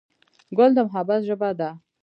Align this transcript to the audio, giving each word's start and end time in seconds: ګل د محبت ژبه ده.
ګل 0.57 0.71
د 0.75 0.79
محبت 0.87 1.19
ژبه 1.27 1.49
ده. 1.59 1.69